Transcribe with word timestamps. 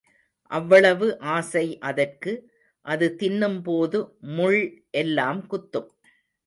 அவ்வளவு 0.51 1.07
ஆசை 1.29 1.65
அதற்கு, 1.81 2.33
அது 2.85 3.07
தின்னும் 3.19 3.61
போது 3.63 3.99
முள் 4.35 4.61
எல்லாம் 4.97 5.41
குத்தும். 5.47 5.89